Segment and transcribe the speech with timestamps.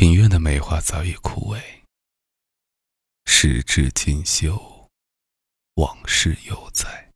[0.00, 1.82] 庭院的梅花早已枯萎，
[3.24, 4.88] 时至今秋，
[5.74, 7.12] 往事犹在。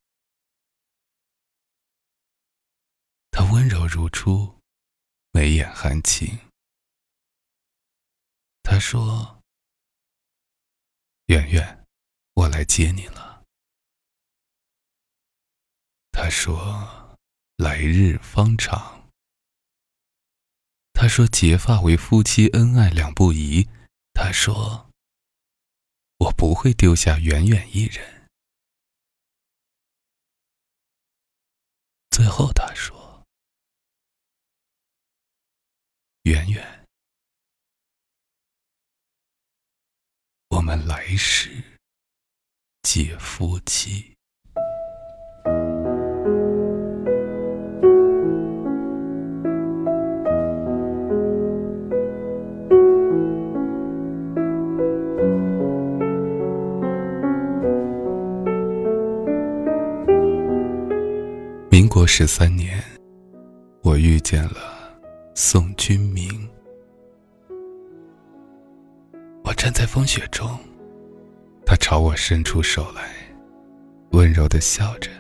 [3.30, 4.58] 他温柔如初，
[5.30, 6.36] 眉眼含情。
[8.64, 9.40] 他说
[11.30, 11.86] ：“圆圆，
[12.34, 13.44] 我来接你了。”
[16.10, 17.16] 他说
[17.58, 19.00] ：“来日方长。”
[21.02, 23.68] 他说：“结发为夫妻，恩爱两不疑。”
[24.14, 24.88] 他说
[26.18, 28.28] ：“我不会丢下远远一人。”
[32.10, 33.26] 最后他说
[36.22, 36.86] ：“远远，
[40.50, 41.80] 我们来世
[42.82, 44.16] 结夫妻。”
[62.02, 62.82] 过十三年，
[63.82, 64.56] 我遇见了
[65.36, 66.28] 宋君明。
[69.44, 70.58] 我站在风雪中，
[71.64, 73.12] 他朝我伸出手来，
[74.10, 75.12] 温柔的笑着。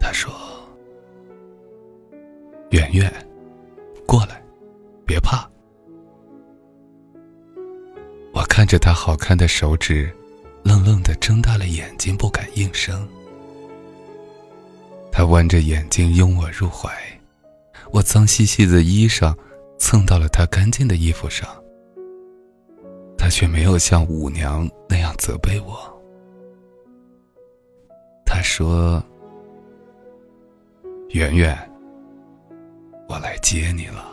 [0.00, 0.34] 他说
[2.70, 3.08] ：“圆圆，
[4.08, 4.42] 过来，
[5.06, 5.48] 别怕。”
[8.34, 10.12] 我看着他好看的手指，
[10.64, 13.08] 愣愣的睁大了眼睛，不敢应声。
[15.18, 16.90] 他弯着眼睛拥我入怀，
[17.90, 19.34] 我脏兮兮的衣裳
[19.78, 21.48] 蹭到了他干净的衣服上，
[23.16, 25.74] 他却没有像舞娘那样责备我。
[28.26, 29.02] 他说
[31.08, 31.56] ：“圆圆，
[33.08, 34.10] 我来接你了。”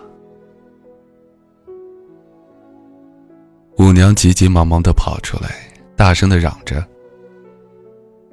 [3.78, 6.82] 舞娘急急忙忙的跑出来，大声的嚷着：“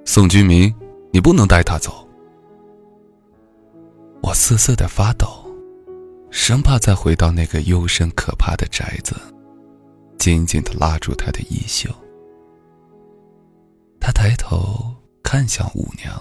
[0.07, 0.73] 宋君明，
[1.11, 2.07] 你不能带他走。”
[4.31, 5.27] 我瑟瑟的发抖，
[6.31, 9.17] 生怕再回到那个幽深可怕的宅子，
[10.21, 11.91] 紧紧的拉住他的衣袖。
[13.99, 16.15] 他抬头看向舞娘，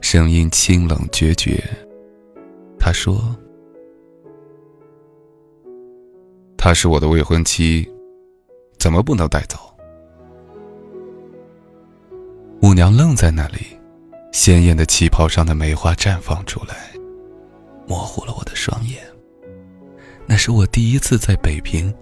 [0.00, 1.62] 声音清冷决绝。
[2.76, 3.32] 他说
[6.58, 7.88] ：“她是我的未婚妻，
[8.80, 9.56] 怎么不能带走？”
[12.62, 13.78] 舞娘愣在那里，
[14.32, 16.90] 鲜艳的旗袍上的梅花绽放出来。
[17.92, 19.02] 模糊了我的双眼。
[20.24, 21.94] 那是我第一次在北平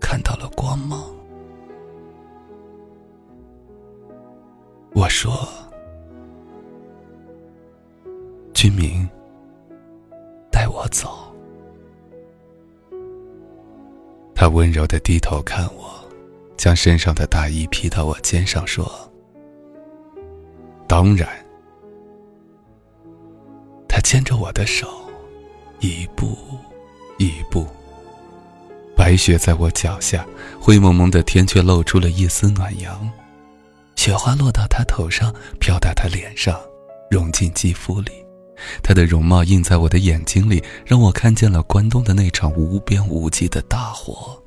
[0.00, 1.04] 看到了光芒。
[4.94, 5.46] 我说
[8.54, 9.06] ：“君明，
[10.50, 11.10] 带我走。”
[14.34, 15.90] 他温柔的低头看我，
[16.56, 18.90] 将身上的大衣披到我肩上，说
[20.88, 21.28] ：“当然。”
[24.14, 24.86] 牵着我的手，
[25.80, 26.38] 一步
[27.18, 27.66] 一步。
[28.94, 30.24] 白雪在我脚下，
[30.60, 33.10] 灰蒙蒙的天却露出了一丝暖阳。
[33.96, 36.56] 雪花落到他头上，飘到他脸上，
[37.10, 38.12] 融进肌肤里。
[38.84, 44.40] 他的容貌映在我的眼睛里，让我看见了关东的那场无边无际的大火，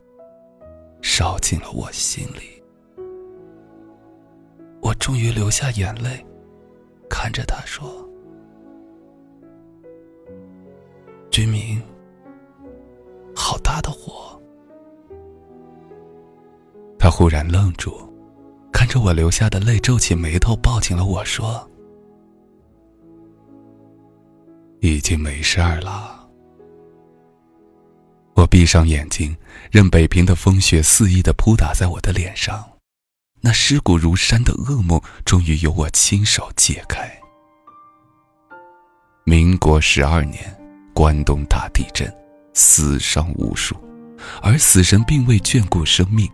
[1.02, 2.64] 烧进了我心里。
[4.80, 6.26] 我终于流下眼泪，
[7.10, 8.08] 看着他说。
[11.38, 11.80] 君明，
[13.36, 14.42] 好大的火！
[16.98, 18.12] 他忽然愣住，
[18.74, 21.70] 看着我流下的泪，皱起眉头，抱紧了我说
[24.82, 26.28] ：“已经没事儿了。”
[28.34, 29.38] 我闭上眼睛，
[29.70, 32.68] 任北平的风雪肆意的扑打在我的脸上，
[33.42, 37.08] 那尸骨如山的噩梦终于由我亲手解开。
[39.24, 40.57] 民国十二年。
[40.98, 42.12] 关东大地震，
[42.56, 43.76] 死伤无数，
[44.42, 46.28] 而死神并未眷顾生命。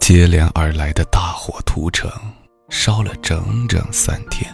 [0.00, 2.10] 接连而来的大火屠城，
[2.68, 4.52] 烧了整整三天。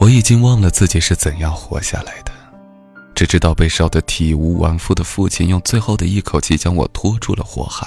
[0.00, 2.32] 我已经忘了自己是怎样活下来的，
[3.14, 7.86] 只知道被烧得体无完肤的父亲用最后的一口气将我拖出了火海。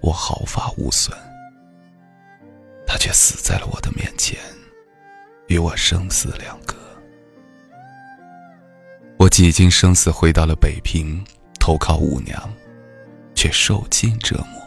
[0.00, 1.12] 我毫发无损，
[2.86, 4.38] 他却死在了我的面前，
[5.48, 6.76] 与我生死两隔。
[9.16, 11.24] 我几经生死回到了北平，
[11.58, 12.38] 投靠五娘，
[13.34, 14.60] 却受尽折磨。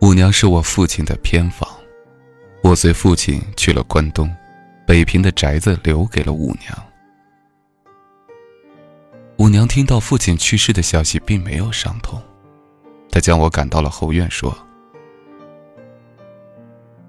[0.00, 1.68] 五娘是我父亲的偏房，
[2.62, 4.28] 我随父亲去了关东，
[4.86, 6.86] 北平的宅子留给了五娘。
[9.36, 12.20] 五娘听到父亲去世的消息，并没有伤痛，
[13.10, 14.56] 她将我赶到了后院，说：“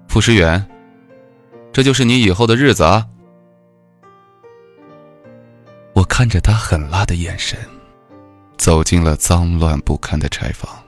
[0.08, 0.64] 傅时远，
[1.72, 3.08] 这就是你以后的日子啊。”
[5.94, 7.58] 我看着他狠辣的眼神，
[8.56, 10.82] 走进了脏乱不堪的柴房。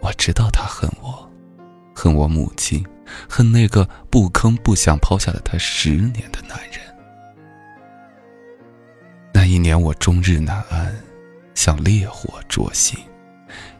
[0.00, 1.28] 我知道他恨我，
[1.92, 2.84] 恨我母亲，
[3.28, 6.80] 恨那个不吭不响抛下了他十年的男人。
[9.32, 10.96] 那一年我终日难安，
[11.54, 12.96] 像烈火灼心，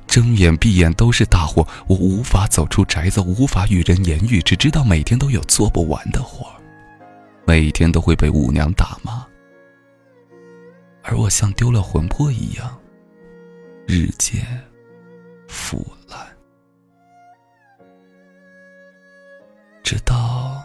[0.09, 6.51] 睁眼闭眼都是大火，我无法走出宅子，无法与人言语，只知道每天都有做不完的活
[7.49, 9.27] 每天都会被五娘打骂，
[11.03, 12.79] 而我像丢了魂魄一样，
[13.87, 14.45] 日渐
[15.49, 16.19] 腐烂。
[19.83, 20.63] 直到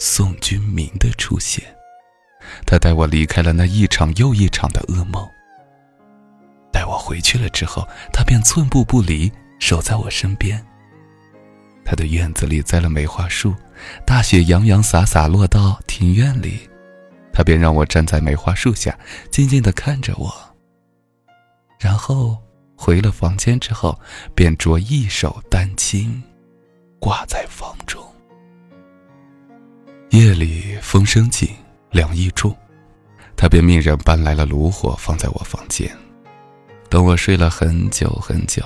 [0.00, 1.64] 宋君明的出现，
[2.66, 5.24] 他带我离开了那一场又一场的噩梦。
[6.72, 9.30] 带我回去了之后，他便寸步不离，
[9.60, 10.60] 守在我身边。
[11.84, 13.54] 他的院子里栽了梅花树，
[14.06, 16.68] 大雪洋洋洒洒落到庭院里，
[17.32, 18.98] 他便让我站在梅花树下，
[19.30, 20.34] 静静的看着我。
[21.78, 22.38] 然后
[22.76, 23.98] 回了房间之后，
[24.34, 26.22] 便着一手丹青。
[27.00, 28.02] 挂在房中。
[30.08, 31.50] 夜里风声紧，
[31.90, 32.56] 凉意重，
[33.36, 35.94] 他便命人搬来了炉火，放在我房间。
[36.88, 38.62] 等我睡了很久很久，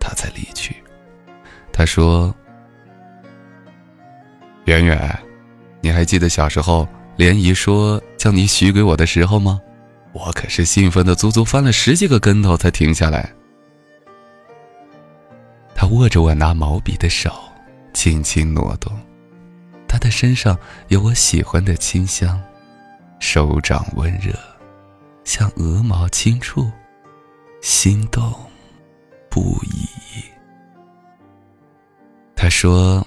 [0.00, 0.74] 他才离去。
[1.78, 2.34] 他说
[4.66, 5.16] ：“圆圆，
[5.80, 9.60] 你还记得小时候莲姨说将你许给我的时候吗？
[10.12, 13.32] 我可是兴奋的足足翻了十几个跟头才停下来。”
[15.72, 17.32] 他握着我拿毛笔的手。
[17.94, 18.92] 轻轻挪动，
[19.88, 20.58] 他的身上
[20.88, 22.40] 有我喜欢的清香，
[23.20, 24.32] 手掌温热，
[25.24, 26.70] 像鹅毛轻触，
[27.60, 28.32] 心动
[29.30, 29.67] 不已。
[32.48, 33.06] 说：“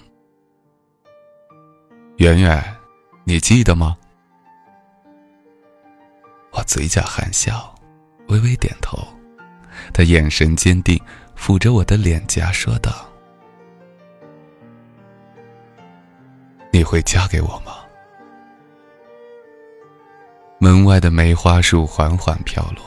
[2.18, 2.64] 圆圆，
[3.24, 3.98] 你记得吗？”
[6.52, 7.74] 我嘴角含笑，
[8.28, 9.00] 微微点头。
[9.94, 11.02] 他眼神坚定，
[11.38, 13.08] 抚着我的脸颊说道。
[16.72, 17.78] 你会嫁给我吗？
[20.60, 22.84] 门外的梅花树缓缓飘落，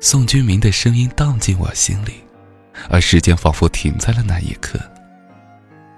[0.00, 2.24] 宋君明的声音荡进我心里，
[2.90, 4.78] 而时间仿佛停在了那一刻。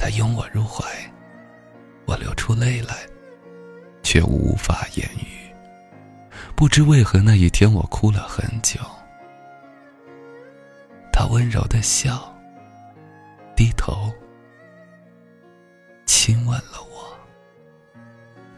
[0.02, 0.84] 他拥我入怀，
[2.06, 3.06] 我流出泪来，
[4.02, 5.54] 却无法言语。
[6.56, 8.80] 不知为何那一天我哭了很久。
[11.12, 12.36] 他温柔的笑，
[13.54, 14.12] 低头，
[16.04, 17.16] 亲吻了我。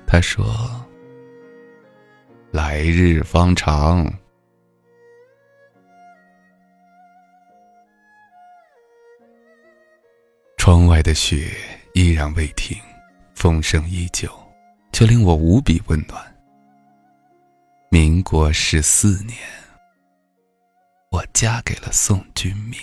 [0.06, 0.46] 他说
[2.52, 4.10] ：“来日方长。”
[10.66, 11.54] 窗外的雪
[11.92, 12.74] 依然未停，
[13.34, 14.32] 风声依旧，
[14.94, 16.34] 却令我无比温暖。
[17.90, 19.36] 民国十四年，
[21.10, 22.80] 我嫁给了宋君明。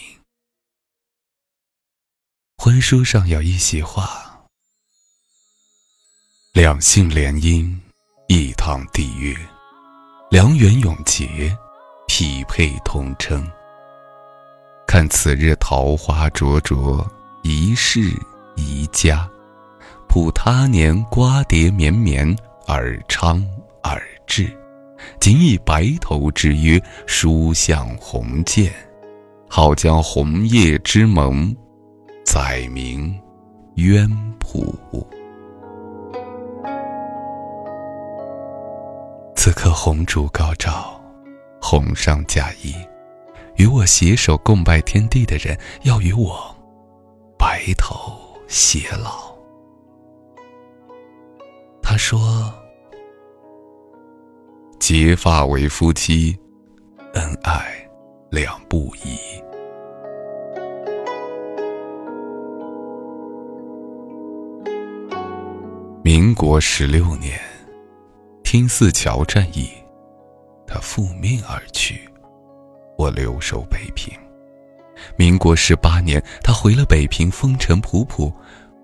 [2.55, 4.45] 婚书上有一席话。
[6.53, 7.75] 两姓联姻，
[8.27, 9.35] 一堂缔约，
[10.29, 11.57] 良缘永结，
[12.07, 13.43] 匹配同称。
[14.85, 17.03] 看此日桃花灼灼，
[17.43, 18.01] 一世
[18.55, 19.27] 宜家；
[20.07, 22.35] 普他年瓜瓞绵绵，
[22.67, 23.43] 尔昌
[23.83, 24.49] 尔志。
[25.19, 28.71] 仅以白头之约，书向鸿渐，
[29.49, 31.55] 好将红叶之盟，
[32.23, 33.19] 载明
[33.75, 34.07] 渊
[34.39, 34.75] 谱。
[39.35, 41.01] 此刻红烛高照，
[41.59, 42.75] 红裳嫁衣，
[43.55, 46.50] 与我携手共拜天地的人，要与我
[47.41, 49.35] 白头偕老。
[51.81, 52.53] 他说
[54.79, 56.37] ：“结发为夫妻，
[57.15, 57.89] 恩爱
[58.29, 59.17] 两不疑。”
[66.03, 67.41] 民国十六年。
[68.43, 69.71] 听泗桥战役，
[70.67, 72.07] 他负命而去，
[72.97, 74.13] 我留守北平。
[75.15, 78.33] 民国十八年，他回了北平，风尘仆仆，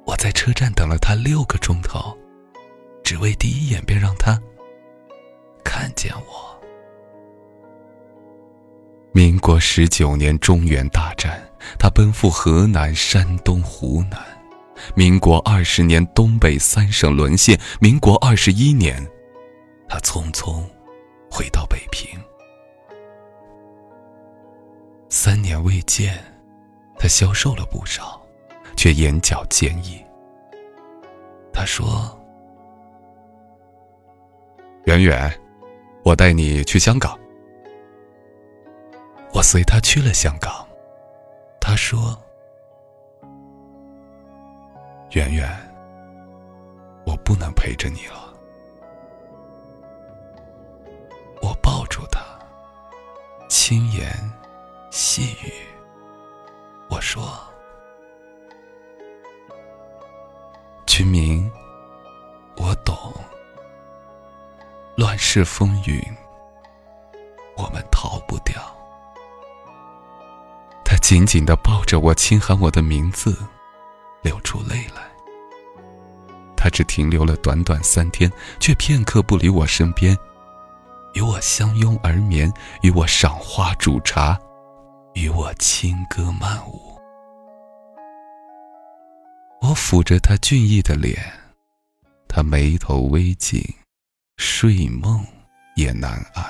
[0.05, 2.17] 我在车站等了他六个钟头，
[3.03, 4.39] 只为第一眼便让他
[5.63, 6.47] 看见我。
[9.11, 11.41] 民国十九年中原大战，
[11.79, 14.19] 他奔赴河南、山东、湖南。
[14.93, 17.59] 民国二十年，东北三省沦陷。
[17.79, 19.05] 民国二十一年。
[19.89, 20.63] 他匆匆
[21.31, 22.09] 回到北平。
[25.19, 26.23] 三年未见，
[26.99, 28.21] 他消瘦了不少，
[28.75, 29.99] 却眼角坚毅。
[31.51, 32.15] 他说
[34.85, 35.33] ：“圆圆，
[36.03, 37.17] 我带你去香港。”
[39.33, 40.63] 我随他去了香港。
[41.59, 42.15] 他说
[45.13, 45.49] ：“圆圆，
[47.07, 48.31] 我不能陪着你了。”
[51.41, 52.21] 我抱住他，
[53.49, 54.07] 轻言
[54.89, 55.51] 细语。
[56.89, 57.39] 我说
[60.87, 61.51] ：“君明，
[62.55, 62.95] 我懂。
[64.95, 66.01] 乱世风云，
[67.55, 68.61] 我们逃不掉。”
[70.83, 73.37] 他紧紧的抱着我，轻喊我的名字，
[74.21, 75.03] 流出泪来。
[76.55, 80.17] 他只停留了短短三天，却片刻不离我身边。
[81.13, 82.51] 与我相拥而眠，
[82.81, 84.39] 与我赏花煮茶，
[85.17, 86.95] 与我轻歌曼舞。
[89.61, 91.19] 我抚着他俊逸的脸，
[92.29, 93.59] 他眉头微紧，
[94.37, 95.25] 睡梦
[95.75, 96.45] 也难安。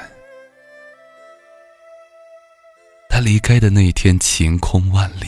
[3.08, 5.28] 他离开的那天晴空万里，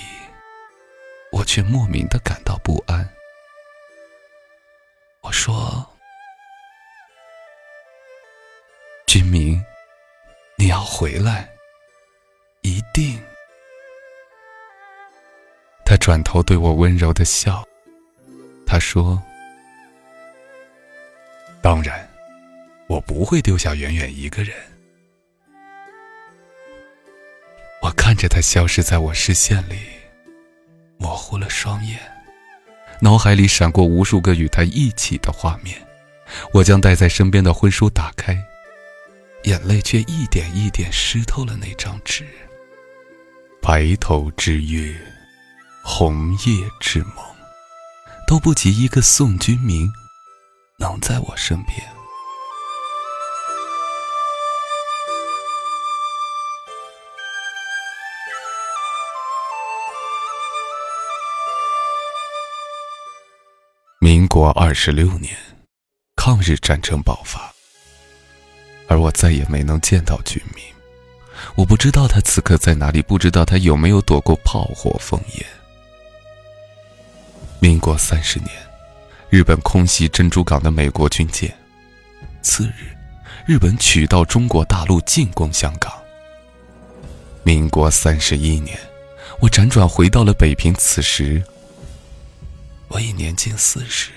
[1.31, 3.09] 我却莫名的感到不安。
[5.21, 5.89] 我说。
[9.07, 9.63] 君明，
[10.57, 11.49] 你要回来，
[12.63, 13.17] 一定。
[15.89, 17.67] 他转头对我温柔的笑，
[18.63, 19.19] 他说
[21.63, 22.07] ：“当然，
[22.85, 24.55] 我不会丢下远远一个人。”
[27.81, 29.79] 我看着他消失在我视线里，
[30.99, 31.99] 模糊了双眼，
[33.01, 35.75] 脑海里闪过无数个与他一起的画面。
[36.53, 38.37] 我将带在身边的婚书打开。
[39.45, 42.23] 眼泪却一点一点湿透了那张纸。
[43.59, 44.93] 白头之约，
[45.91, 47.15] 红叶之盟，
[48.27, 49.91] 都不及一个宋君明
[50.77, 51.75] 能在我身边。
[63.99, 65.35] 民国二十六年，
[66.15, 67.51] 抗日战争爆发。
[68.87, 70.63] 而我再也没能见到军民，
[71.55, 75.58] 我不知道他此刻在哪里，不知道他有没有躲过炮火烽烟。
[77.61, 78.49] 民国三十年，
[79.29, 81.53] 日本空袭珍珠港的美国军舰，
[82.41, 82.95] 次日，
[83.45, 85.91] 日本取道中国大陆进攻香港。
[87.43, 88.79] 民国三十一年，
[89.41, 91.43] 我辗转回到了北平，此时
[92.87, 94.09] 我已年近四十。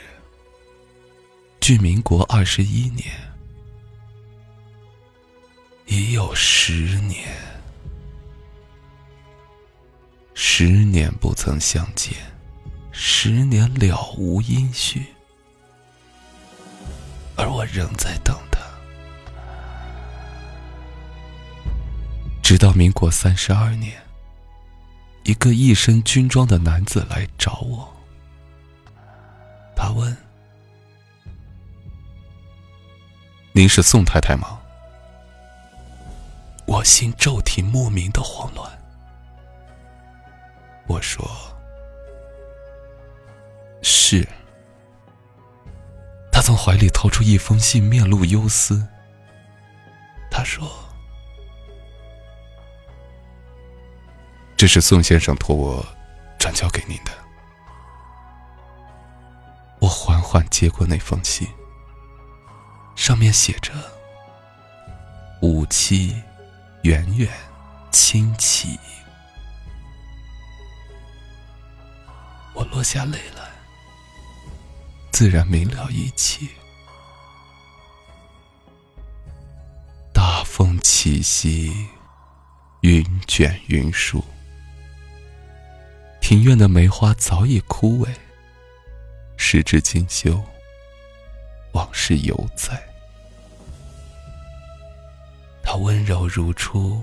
[1.61, 3.13] 距民国二十一年。
[5.87, 7.29] 已有十年，
[10.33, 12.15] 十年不曾相见，
[12.93, 15.05] 十年了无音讯，
[17.37, 18.61] 而我仍在等他。
[22.43, 24.01] 直到民国三十二年，
[25.25, 27.91] 一个一身军装的男子来找我，
[29.75, 30.15] 他问
[33.53, 34.59] ：“您是宋太太吗？”
[36.67, 38.71] 我心骤停，莫名的慌乱。
[40.87, 41.27] 我说
[44.19, 44.28] ：“是。”
[46.31, 48.87] 他从怀里掏出一封信，面露忧思。
[50.31, 50.71] 他说
[54.57, 55.85] ：“这是宋先生托我
[56.38, 57.11] 转交给您的。”
[59.81, 61.49] 我缓缓接过那封信，
[62.95, 63.73] 上面写着
[65.42, 66.23] ：“五七。”
[66.83, 67.31] 远远
[67.92, 68.76] 轻启，
[72.54, 73.42] 我落下泪了，
[75.12, 76.47] 自然明了一切。
[80.12, 81.73] 大风起兮，
[82.81, 84.25] 云卷云舒，
[86.21, 88.09] 庭院的梅花早已枯萎，
[89.37, 90.42] 时至今秋，
[91.73, 92.83] 往事犹在。
[95.62, 97.02] 他温柔如初，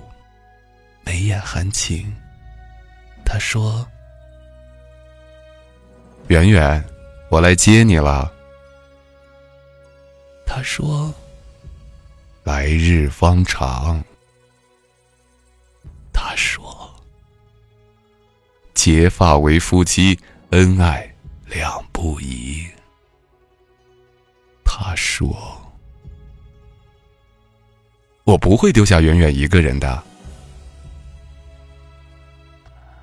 [1.03, 2.13] 眉眼含情。
[3.23, 3.87] 他说
[6.27, 6.83] ：“圆圆，
[7.29, 8.31] 我来接你了。”
[10.45, 11.13] 他说
[12.43, 14.03] ：“来日方长。”
[16.12, 16.93] 他说
[18.74, 20.19] ：“结发为夫妻，
[20.50, 22.67] 恩爱两不疑。”
[24.65, 25.55] 他说。
[28.25, 30.03] 我不会丢下远远一个人的。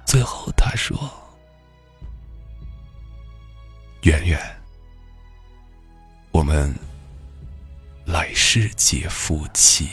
[0.04, 0.96] 最后他说
[4.06, 4.38] ：“远远，
[6.30, 6.72] 我们
[8.04, 9.88] 来世结夫妻。”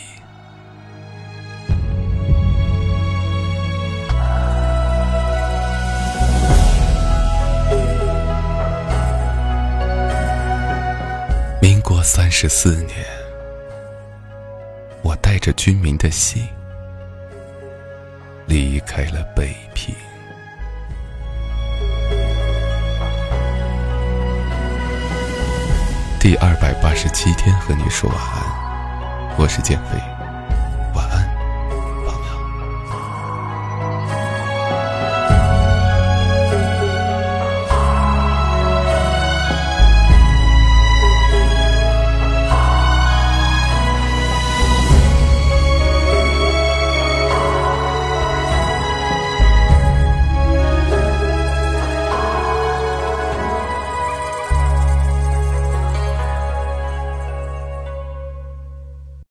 [11.60, 13.03] 民国三十四年，
[15.01, 16.48] 我带着军民的信
[18.46, 19.96] 离开了北平。
[26.24, 30.12] 第二百八十七天和你说晚安，我是建飞。